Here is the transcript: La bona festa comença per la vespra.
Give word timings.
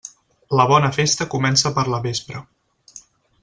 La 0.59 0.63
bona 0.71 0.89
festa 0.95 1.29
comença 1.35 1.75
per 1.77 1.87
la 1.95 2.03
vespra. 2.09 2.45